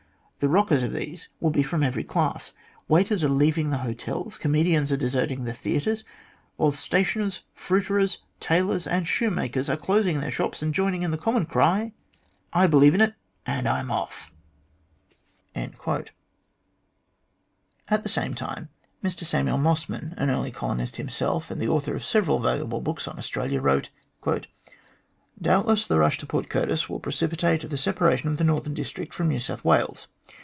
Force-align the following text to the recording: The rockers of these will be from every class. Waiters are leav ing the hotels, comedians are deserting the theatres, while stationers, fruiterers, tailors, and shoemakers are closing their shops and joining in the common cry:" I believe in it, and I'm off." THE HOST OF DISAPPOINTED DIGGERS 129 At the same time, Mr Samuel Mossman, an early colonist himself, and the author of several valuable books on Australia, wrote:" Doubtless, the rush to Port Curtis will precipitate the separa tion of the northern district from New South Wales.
The 0.43 0.49
rockers 0.49 0.81
of 0.81 0.91
these 0.91 1.29
will 1.39 1.51
be 1.51 1.61
from 1.61 1.83
every 1.83 2.03
class. 2.03 2.53
Waiters 2.87 3.23
are 3.23 3.29
leav 3.29 3.59
ing 3.59 3.69
the 3.69 3.77
hotels, 3.85 4.39
comedians 4.39 4.91
are 4.91 4.97
deserting 4.97 5.43
the 5.43 5.53
theatres, 5.53 6.03
while 6.57 6.71
stationers, 6.71 7.43
fruiterers, 7.53 8.23
tailors, 8.39 8.87
and 8.87 9.05
shoemakers 9.07 9.69
are 9.69 9.77
closing 9.77 10.19
their 10.19 10.31
shops 10.31 10.63
and 10.63 10.73
joining 10.73 11.03
in 11.03 11.11
the 11.11 11.17
common 11.19 11.45
cry:" 11.45 11.93
I 12.61 12.65
believe 12.65 12.95
in 12.95 13.01
it, 13.01 13.13
and 13.45 13.67
I'm 13.67 13.91
off." 13.91 14.33
THE 15.53 15.59
HOST 15.59 15.73
OF 15.73 15.77
DISAPPOINTED 15.77 16.05
DIGGERS 16.05 16.15
129 17.85 17.99
At 17.99 18.01
the 18.01 18.09
same 18.09 18.33
time, 18.33 18.69
Mr 19.03 19.25
Samuel 19.27 19.59
Mossman, 19.59 20.15
an 20.17 20.31
early 20.31 20.49
colonist 20.49 20.95
himself, 20.95 21.51
and 21.51 21.61
the 21.61 21.69
author 21.69 21.95
of 21.95 22.03
several 22.03 22.39
valuable 22.39 22.81
books 22.81 23.07
on 23.07 23.19
Australia, 23.19 23.61
wrote:" 23.61 23.89
Doubtless, 25.41 25.87
the 25.87 25.97
rush 25.97 26.19
to 26.19 26.27
Port 26.27 26.49
Curtis 26.49 26.87
will 26.89 26.99
precipitate 26.99 27.61
the 27.67 27.75
separa 27.75 28.15
tion 28.17 28.29
of 28.29 28.37
the 28.37 28.43
northern 28.43 28.73
district 28.75 29.11
from 29.13 29.29
New 29.29 29.39
South 29.39 29.63
Wales. 29.65 30.07